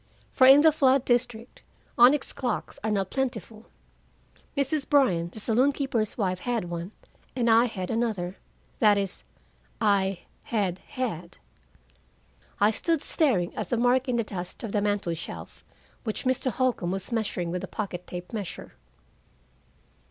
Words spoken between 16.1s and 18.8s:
Mr. Holcombe was measuring with a pocket tape measure.